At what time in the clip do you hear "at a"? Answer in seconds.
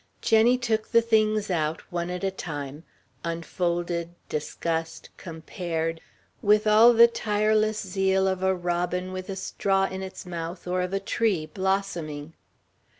2.09-2.31